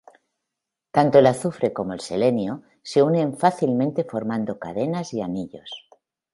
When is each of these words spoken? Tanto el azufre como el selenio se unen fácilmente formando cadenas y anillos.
Tanto 0.89 1.19
el 1.19 1.27
azufre 1.27 1.73
como 1.73 1.93
el 1.93 1.99
selenio 2.07 2.63
se 2.81 3.03
unen 3.03 3.37
fácilmente 3.37 4.03
formando 4.03 4.57
cadenas 4.57 5.13
y 5.13 5.21
anillos. 5.21 5.69